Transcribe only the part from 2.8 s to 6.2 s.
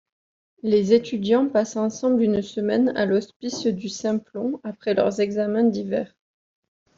à l'Hospice du Simplon après leurs examens d'hiver.